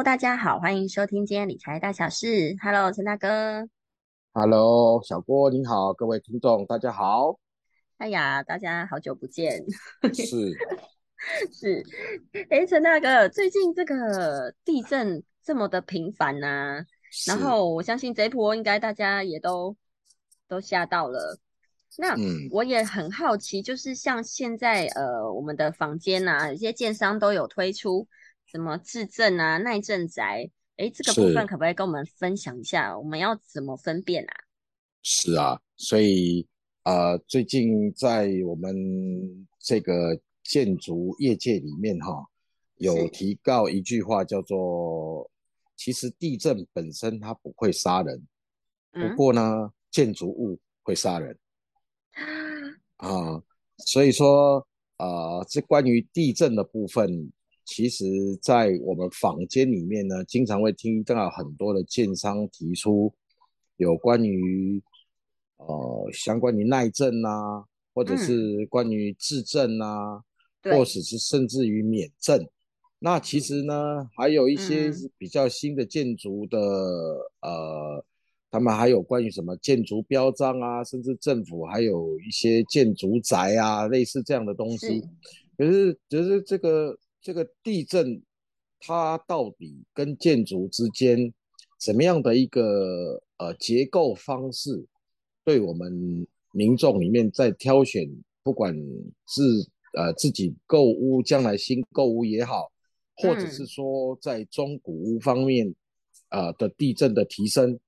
[0.00, 2.56] Hello，大家好，欢迎收听今天理财大小事。
[2.62, 3.68] Hello，陈大哥。
[4.32, 7.38] Hello，小郭您好，各位听众大家好。
[7.98, 9.62] 哎呀，大家好久不见。
[10.14, 10.56] 是
[11.52, 11.84] 是，
[12.48, 16.82] 哎，陈大哥，最近这个地震这么的频繁呐，
[17.26, 19.76] 然后我相信这波应该大家也都
[20.48, 21.38] 都吓到了。
[21.98, 22.16] 那
[22.50, 28.08] 我也很好奇，就是像现在呃，我们的房间呐，有些建商都有推出
[28.50, 32.98] 什么自证啊、耐震宅，哎，这个部分可不可以跟我们分享一下？
[32.98, 34.34] 我们要怎么分辨啊？
[35.02, 36.46] 是啊，所以
[36.82, 42.26] 呃，最近在我们这个建筑业界里面哈，
[42.78, 45.30] 有提到一句话叫做：
[45.76, 48.26] 其实地震本身它不会杀人，
[48.90, 51.38] 不过呢，建筑物会杀人。
[52.98, 53.40] 啊，
[53.86, 54.66] 所以说，
[54.98, 57.32] 呃，这关于地震的部分，
[57.72, 58.04] 其实，
[58.42, 63.14] 在我们坊间里面呢，经常会听到很多的建商提出
[63.76, 64.82] 有关于，
[65.58, 70.20] 呃，相关于耐震啊，或者是关于质证啊，
[70.64, 72.44] 或者是甚至于免震。
[72.98, 76.58] 那其实呢，还有一些比较新的建筑的，
[77.40, 78.04] 呃。
[78.52, 85.00] 他们还有关于什么建筑标章啊，甚至政府还有一些建筑宅啊，类似这样的东西。
[85.56, 88.22] 可是，就是这个这个地震，
[88.80, 91.32] 它到底跟建筑之间
[91.78, 94.86] 怎么样的一个呃结构方式，
[95.44, 98.08] 对我们民众里面在挑选，
[98.42, 98.74] 不管
[99.26, 99.42] 是
[99.98, 102.72] 呃自己购屋将来新购屋也好，
[103.16, 105.74] 或者是说在中古屋方面
[106.28, 107.78] 啊的地震的提升。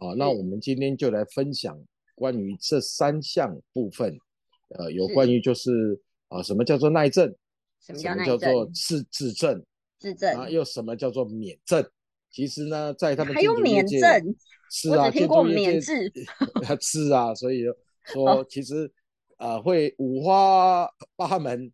[0.00, 1.76] 啊，那我们今天就来分享
[2.14, 4.16] 关于这三项部分，
[4.68, 7.34] 呃，有关于就是啊，什么叫做耐震，
[7.80, 9.64] 什么叫做自自证，
[9.98, 11.88] 自震啊，又什么叫做免证？
[12.30, 14.00] 其实呢，在他们还有免证，
[14.70, 16.12] 是啊，听过免震，
[16.80, 17.64] 是啊，所以
[18.04, 18.92] 说其实
[19.36, 21.72] 啊，会五花八门、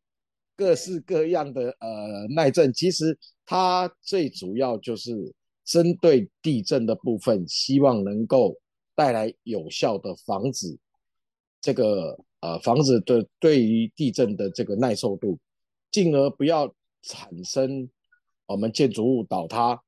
[0.56, 5.34] 各式各样的呃耐震，其实它最主要就是。
[5.66, 8.54] 针对地震的部分，希望能够
[8.94, 10.78] 带来有效的防止
[11.58, 15.38] 这个呃防止的对于地震的这个耐受度，
[15.94, 17.88] 进而不要产生
[18.46, 19.80] 我们建筑物倒塌，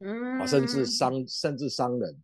[0.00, 2.14] 嗯，甚至伤甚至伤人。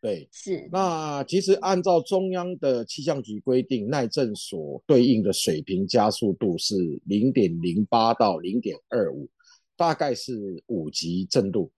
[0.00, 0.68] 对，是。
[0.70, 9.28] 那其实按照中央的气象局规定，耐震所对应的水平加速度是零点零八到零点二五，
[9.76, 11.72] 大概是五级震度。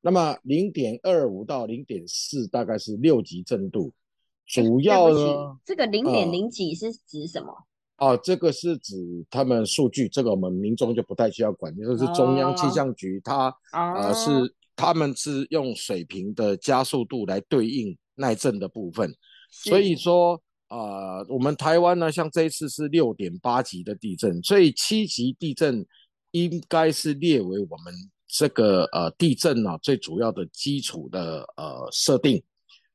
[0.00, 3.92] 那么零点二五到零点四大概是六级震度，
[4.46, 7.52] 主要呢，这个零点零几是指什么？
[7.98, 8.94] 哦，这个是指
[9.30, 19.14] 他们数据，这个我们民众就不太需要管，就是中央气象局它呃是他们是用水平的加速度来对应耐震的部分，
[19.50, 25.86] 所以说呃我们台湾呢，像这一次是六点八级的地震，所以七级地震
[26.32, 27.94] 应该是列为我们。
[28.28, 32.42] 这个呃地震呢，最主要的基础的呃设定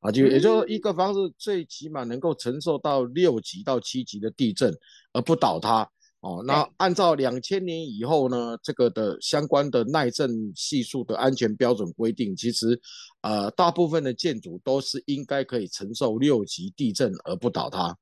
[0.02, 4.76] 啊，就也就一个房子最起码能够承受到六级到七级的地震
[5.12, 5.88] 而不倒塌
[6.22, 6.42] 哦。
[6.44, 12.80] 那按照两千年以后呢，这个的相关的耐震系数的安全标准规定，其实
[13.20, 17.96] 呃大部分的建筑都是应该可以承受六级地震而不倒塌。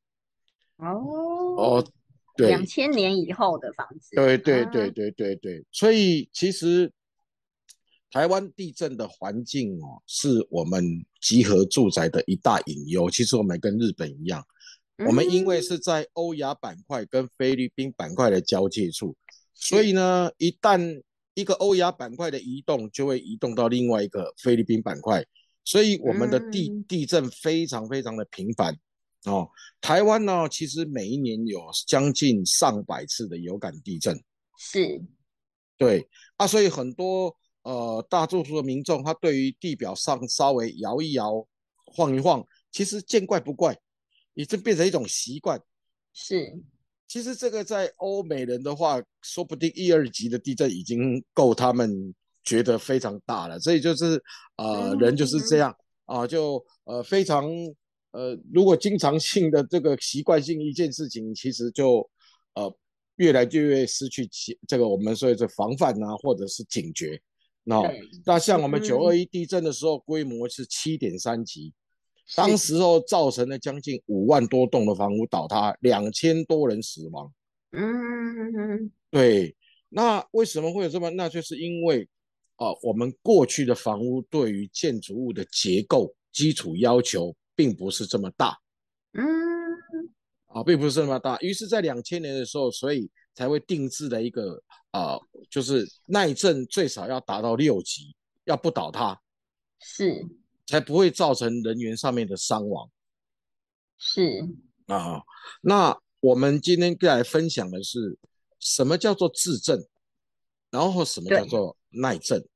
[0.79, 1.05] 哦
[1.59, 1.87] 哦，
[2.35, 6.91] 对，两千年以后的房子，对对对对对对，所以其实。
[8.11, 10.85] 台湾地震的环境哦，是我们
[11.21, 13.09] 集合住宅的一大隐忧。
[13.09, 14.45] 其实我们跟日本一样，
[15.07, 19.17] 我们因为是在欧亚板块跟菲律宾板块的交界处，
[19.55, 21.01] 所以呢，一旦
[21.35, 25.25] 一个欧亚板块的移动，就会移动到另外一个菲律宾板块，
[25.65, 28.77] 所以我们的地地震非常非常的频繁
[29.25, 29.49] 哦。
[29.81, 34.21] 台湾呢，其实每一年有将近上百次的有感地震，
[34.59, 35.01] 是，
[35.79, 36.09] 对
[36.39, 37.37] 啊，所以很多。
[37.63, 41.47] 呃，大多数的民众，他对于地表上稍微摇一摇、
[41.85, 43.79] 晃一晃，其实见怪不怪，
[44.35, 45.61] 已经变成一种习惯。
[46.13, 46.59] 是，
[47.07, 53.61] 其实这个在欧美人的话，说不定一二级的地震已经够他们觉得非常大了。
[53.61, 54.23] 所以就是
[54.57, 57.47] 呃，人就是这样啊，就呃非常
[58.13, 62.09] 呃，如果经常性的这个习惯性一件事情，其实就
[62.55, 62.75] 呃
[63.17, 67.21] 越来就越失去其这个我们说的防范啊，或者是警觉。
[67.71, 67.93] 那
[68.27, 71.73] 那像我们九二一地震的时候，规模是七点三级，
[72.35, 77.33] 当时候造成了将近五万多栋的房屋倒塌，两千多人死亡。
[77.71, 79.55] 嗯，对。
[79.89, 81.11] 那为什么会有这么？
[81.11, 82.09] 那就是因为
[82.59, 88.57] 呃，我们过去的房屋对于建筑物的结构基础要求并不是这么大，
[89.15, 89.25] 嗯，
[90.47, 91.39] 啊，并不是这么大。
[91.41, 98.15] 于是，在两千年的时候，所以才会定制的一个啊，就是耐震最少要达到六级，
[98.45, 99.19] 要不倒塌，
[99.79, 100.27] 是，
[100.67, 102.91] 才不会造成人员上面的伤亡。
[103.97, 104.47] 是。
[104.89, 105.23] 啊，
[105.63, 108.19] 那我们今天来分享的是
[108.59, 109.89] 什么叫做自震，
[110.71, 112.47] 然后什么叫做耐震，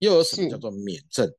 [0.00, 1.34] 又有什么叫做免震？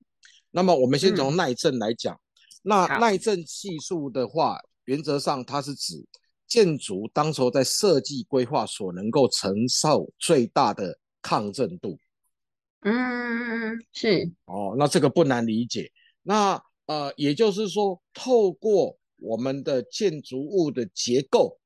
[0.50, 2.20] 那么我们先从耐震来讲，
[2.64, 6.04] 那耐震系数的话，原则上它是指
[6.48, 11.98] 建筑当时候在设计规划所能够承受最大的抗震度。
[12.82, 15.92] 嗯，是哦，那这个不难理解。
[16.22, 21.60] 那呃，也就是说，透过我们的建筑物的结构，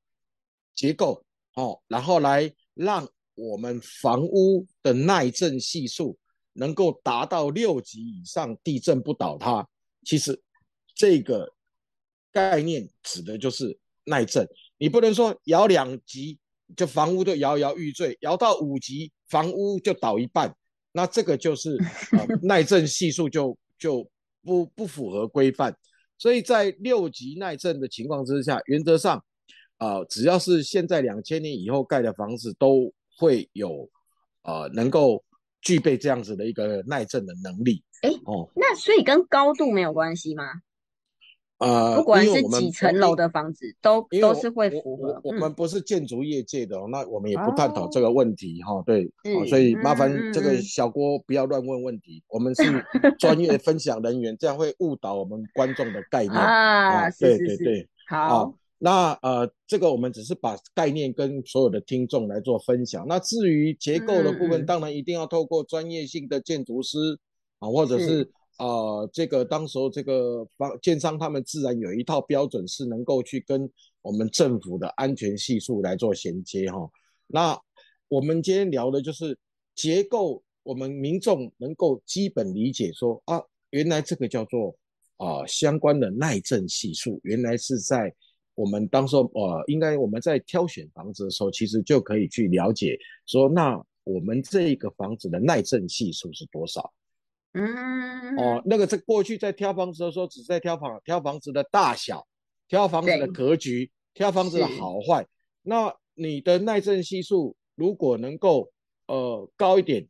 [0.74, 1.24] 结构
[1.54, 6.18] 哦，然后来让我们房屋的耐震系数
[6.54, 9.68] 能够达到六级以上，地震不倒塌。
[10.04, 10.42] 其实
[10.94, 11.52] 这个
[12.32, 14.48] 概念指的就是耐震。
[14.82, 16.36] 你不能说摇两级
[16.74, 20.52] 就房屋就摇摇欲坠，摇到五级房屋就倒一半，
[20.90, 21.78] 那这个就是
[22.10, 24.04] 呃 耐震系数就就
[24.42, 25.72] 不不符合规范。
[26.18, 29.24] 所以在六级耐震的情况之下，原则上，
[29.78, 33.88] 呃，只要是现在两千年以后盖的房子，都会有，
[34.42, 35.22] 呃，能够
[35.60, 37.84] 具备这样子的一个耐震的能力。
[38.00, 40.42] 哎，哦，那所以跟高度没有关系吗？
[41.62, 45.20] 呃，不管是几层楼的房子，都都是会符合。
[45.22, 48.82] 我们不是建筑业界的，那我们也不探讨这个问题哈。
[48.84, 49.08] 对，
[49.48, 52.62] 所以麻烦这个小郭不要乱问问题，我们是
[53.16, 57.08] 专业分享人员，这样会误导我们观众的概念啊。
[57.10, 58.52] 对对对，好。
[58.78, 63.06] 那呃，这个我们只是把概念跟所有的听众来做分享。
[63.06, 66.98] 那至于结构的部分，当然一定要透过专业性的建筑师
[67.60, 68.28] 啊，或者是。
[68.56, 73.68] 啊，这个当时候这个房建商他们自然有一套标准，是能够去跟
[74.02, 76.88] 我们政府的安全系数来做衔接哈。
[77.26, 77.58] 那
[78.08, 79.36] 我们今天聊的就是
[79.74, 83.40] 结构，我们民众能够基本理解说啊，
[83.70, 84.76] 原来这个叫做
[85.16, 88.14] 啊相关的耐震系数，原来是在
[88.54, 96.92] 我们当时候呃，应该我们在挑选房子的时候，其实就可以去了解说，那我们这一个房子的耐震系数是多少。
[97.54, 102.26] 嗯哦，那个在过去在挑房子的时候，只在挑房挑房子的大小，
[102.66, 105.26] 挑房子的格局，挑房子的好坏。
[105.62, 108.72] 那你的耐震系数如果能够
[109.06, 110.08] 呃高一点，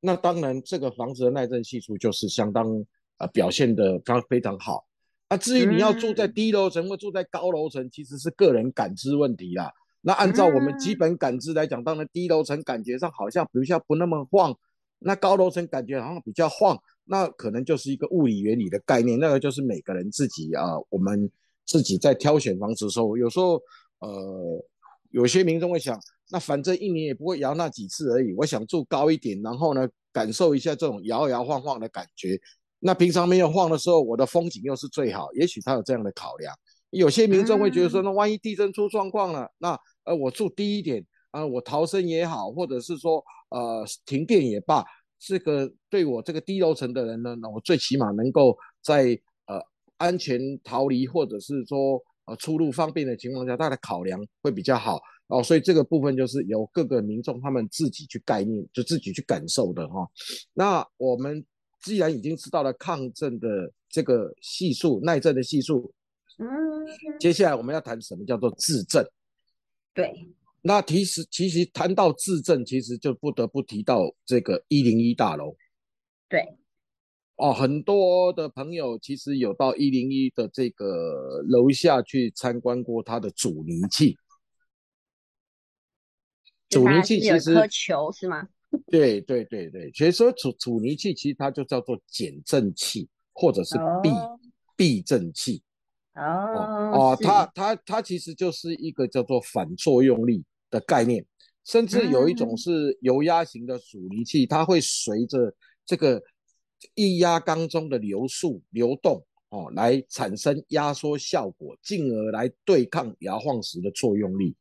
[0.00, 2.84] 那当然这个房子的耐震系数就是相当
[3.16, 4.86] 呃表现的非常非常好。
[5.26, 9.72] 啊至于你要住在低楼层或住在高楼层，其实是个人感知问题啦。
[10.00, 14.56] 那按照我们基本感知来讲，当然低楼层感觉上好像比较不那么晃。
[15.00, 19.18] 那高楼层感觉好像比较晃，那可能就是一个物理原理的概念。
[19.18, 21.30] 那个就是每个人自己啊，我们
[21.64, 23.60] 自己在挑选房子的时候，有时候
[24.00, 24.64] 呃，
[25.10, 25.98] 有些民众会想，
[26.30, 32.38] 那反正一年也不会摇那几次而已，我想住高一点，然后呢，感受一下这种摇摇晃晃的感觉。
[32.80, 35.32] 那平常没有晃的时候，我的风景又是最好。
[35.34, 36.54] 也许他有这样的考量。
[36.90, 41.06] 有些民众会觉得说，那万一地震出状况了，那呃，我住低一点。
[41.30, 44.84] 啊，我逃生也好，或者是说，呃，停电也罢，
[45.18, 49.58] 这个对我这个低楼层的人呢，那我最起码能够在呃
[49.96, 55.42] 安全逃离，或者是说呃出入方便的情况下，他的考量会比较好哦。
[55.42, 60.06] 所以这个部分就是由各个民众他们自己去概念，就自己去感受的哈。
[60.52, 61.44] 那我们
[61.80, 63.48] 既然已经知道了抗震的
[63.88, 65.92] 这个系数、耐震的系数，
[66.38, 66.46] 嗯，
[67.18, 69.04] 接下来我们要谈什么叫做自震？
[69.94, 70.28] 对。
[70.60, 75.56] 那其实，其实谈到自证，其实就不得不提到这个一零一大楼。
[76.28, 76.44] 对，
[77.36, 84.16] 哦，很多的朋友其实有到一零一的这个楼下去参观过它的阻尼器。
[86.68, 88.48] 阻尼器其实颗球是吗？
[88.90, 94.10] 对对对对，所以说阻阻尼器其实它就叫做减震器，或者是避
[94.76, 95.62] 避震器。
[96.18, 101.24] 哦哦，它它它其实就是一个叫做反作用力的概念，
[101.64, 105.54] 甚至有一种是油压型的阻尼器，它会随着
[105.86, 106.20] 这个
[106.94, 114.56] 液压缸中的流速流动哦，来产生压缩效果，进而来对抗摇晃时的作用力。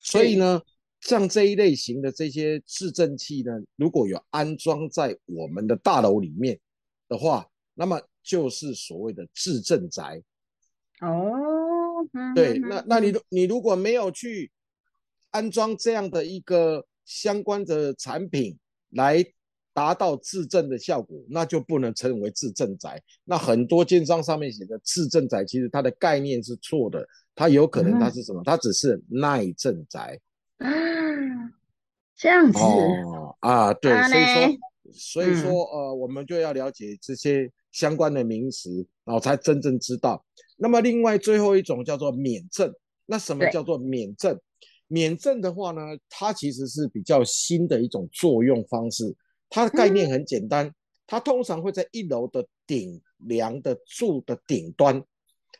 [0.00, 0.60] 所以呢，
[1.00, 6.60] 像这一类型的这些制震器呢，如果有安装在我们的大楼里面
[7.08, 10.22] 的话，那么就是所谓的制震宅。
[11.06, 14.50] 哦，对，那那你你如果没有去
[15.30, 18.56] 安装这样的一个相关的产品
[18.90, 19.24] 来
[19.72, 23.02] 达到自证的效果，那就不能称为自证宅。
[23.24, 28.40] 那很多建商上面写的自证宅，其实它的概念是错的，它有可能它是什么？
[28.44, 30.18] 它只是耐震宅。
[30.58, 30.68] 啊，
[32.16, 34.58] 这样子哦啊，对，啊所以说，
[34.92, 38.70] 所以说呃，我们就要了解这些相关的名词，
[39.04, 40.24] 然后才真正知道。
[40.56, 42.72] 那么另外最后一种叫做免证，
[43.04, 44.40] 那什么叫做免证？
[44.86, 49.14] 免证的话呢，它其实是比较新的一种作用方式，
[49.50, 50.72] 它的概念很简单，
[51.04, 55.02] 它通常会在一楼的顶梁的柱的顶端，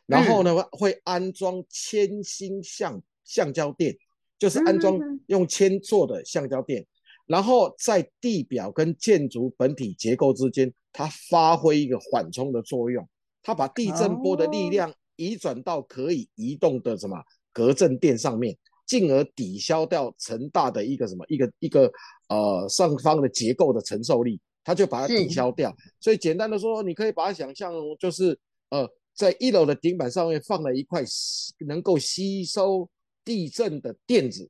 [0.05, 3.97] 然后呢会安装铅芯橡橡胶垫，
[4.39, 5.19] 就是安装嗯。
[5.27, 6.85] 用铅做的橡胶垫，
[7.25, 13.07] 然后在地表跟建筑本体结构之间，它发挥一个缓冲的作用，
[13.41, 17.17] 它把地震波的力量移转到可以移动的什么
[17.51, 18.55] 隔震垫上面，
[18.85, 21.91] 进而抵消掉成大的一个什么一个一个
[22.29, 25.75] 呃上方的结构的承受力，它就把它抵消掉。
[25.99, 28.37] 所以简单的说，你可以把它想象就是
[28.69, 32.87] 呃，在一楼的顶板上面放了一块吸能够吸收
[33.23, 34.49] 地震的垫子。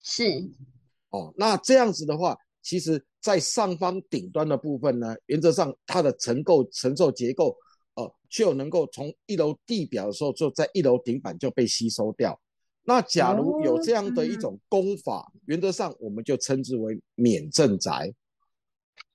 [0.00, 0.24] 是
[1.14, 1.32] 哦。
[1.36, 7.56] 那这样子的话，其实在上方顶端的部分呢，原则上它的承构承受结构
[7.94, 12.38] 呃就能够从一楼地表的时候，就在一楼顶板就被吸收掉。
[12.86, 18.12] 那假如有这样的一种功法，原则上我们就称之为免震宅。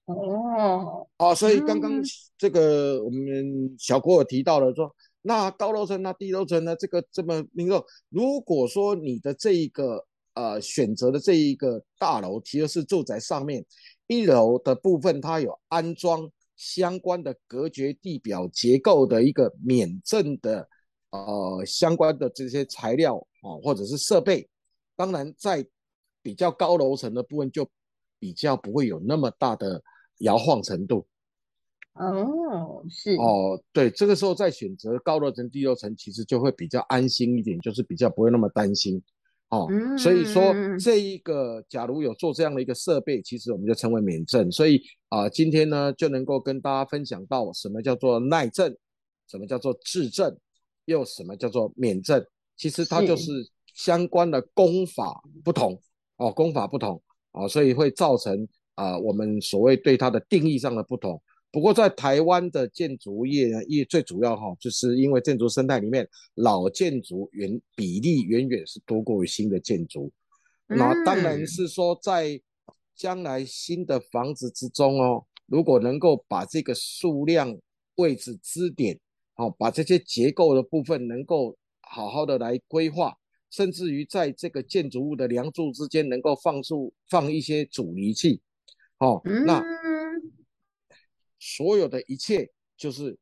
[0.06, 2.04] 哦，哦，所以刚刚嗯
[2.36, 4.92] 这个我们小郭有提到了说，
[5.22, 13.66] 那高楼层、那低楼层呢，这个这么民众，如果说你的这一个呃选择的这一个大楼，其实是住宅上面
[14.08, 20.68] 一楼的部分，它有安装相关的隔绝地表结构的一个免震的
[21.12, 24.48] 呃相关的这些材料哦，或者是设备，
[24.96, 25.66] 当然在
[26.22, 27.70] 比较高楼层的部分就
[28.20, 29.82] 比较不会有那么大的
[30.20, 31.08] 摇晃程度。
[31.94, 39.02] 哦，是哦，对，这个时候再选择高楼层、低楼层，其实就会比较安心一点，就是比较不会那么担心。
[39.50, 44.52] 哦，所以说嗯这一个假如有做这样的一个设备，其实我们就称为免震。
[44.52, 48.78] 所以啊、今天呢就能够跟大家分享到什么叫做耐震，
[49.28, 50.38] 什么叫做质震，
[50.86, 52.24] 又什么叫做免震。
[52.56, 55.82] 其实它就是是相关的功法不同
[56.18, 57.02] 哦，功法不同
[57.32, 61.22] 哦，所以会造成啊、我们所谓对它的定义上的不同。
[61.52, 70.12] 不过在台湾的建筑业呢，业最主要哈，就是因为建筑生态里面老建筑远比例远远是多过于新的建筑。
[70.68, 72.40] 那当然嗯是说在
[72.96, 77.58] 将来新的房子之中哦，如果能够把这个数量、
[77.96, 79.00] 位置、支点，
[79.38, 83.18] 哦，把这些结构的部分能够好好的来规划，
[83.50, 88.40] 甚至于在这个建筑物的梁柱之间能够放出放一些阻尼器，
[89.00, 89.89] 哦，那嗯，
[91.40, 93.18] 所有的一切就是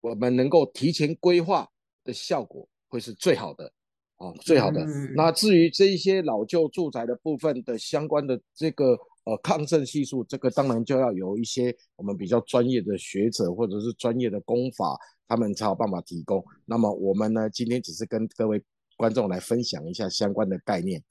[0.00, 1.68] 我们能够提前规划
[2.04, 3.70] 的效果会是最好的
[4.16, 4.80] 啊，最好的。
[4.84, 16.44] 嗯那至于这一些老旧住宅的部分的相关的这个呃抗震系数，这个当然就要有一些我们比较专业的学者或者是专业的工法，他们才有办法提供。
[16.64, 18.62] 那么我们呢，今天只是跟各位
[18.96, 21.02] 观众来分享一下相关的概念。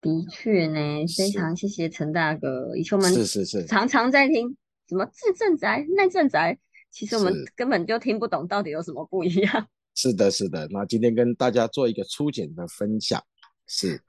[0.00, 2.76] 的确呢，非常谢谢陈大哥。
[2.76, 4.56] 以前我们是是是常常在听
[4.90, 6.58] 什么自震宅、耐震宅，
[6.90, 9.68] 其实我们根本就听不懂到底有什么不一样。
[9.94, 10.66] 是的，是的。
[10.68, 13.22] 那今天跟大家做一个粗简的分享，
[13.68, 14.02] 是。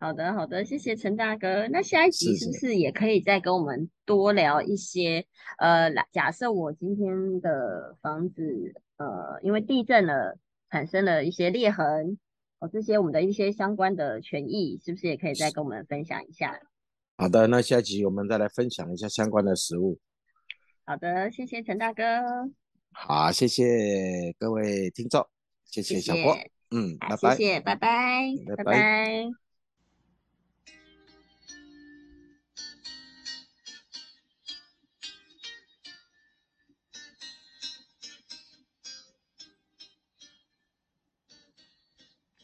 [0.00, 1.68] 好的，好的，谢谢陈大哥。
[1.68, 5.26] 那下一集是不是也可以再跟我们多聊一些？
[5.58, 10.38] 呃，来假设我今天的房子，呃，因为地震了，
[10.70, 12.18] 产生了一些裂痕，
[12.60, 16.58] 哦，这些我们的一些相关的权益，是不是也可以再跟我们分享一下？
[17.16, 19.98] 好的，那下一集我们再来分享一下相关的食物。
[20.86, 22.02] 好的，谢谢陈大哥，
[22.92, 25.26] 好，谢谢各位听众，
[25.64, 27.36] 谢谢谢小郭，谢，嗯，拜拜。
[27.36, 29.43] 谢谢，拜拜，拜拜拜拜。